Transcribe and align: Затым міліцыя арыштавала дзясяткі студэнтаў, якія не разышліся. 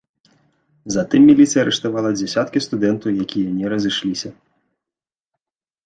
Затым 0.95 1.21
міліцыя 1.31 1.61
арыштавала 1.65 2.09
дзясяткі 2.17 2.65
студэнтаў, 2.69 3.09
якія 3.27 3.49
не 3.63 3.79
разышліся. 3.79 4.37